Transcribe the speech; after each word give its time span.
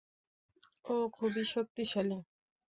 ও 0.85 0.95
খুবই 1.09 1.43
শক্তিশালী। 1.53 2.17